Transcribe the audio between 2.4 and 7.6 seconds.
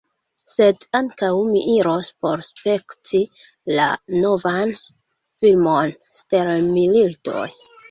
spekti la novan filmon, stelmilitoj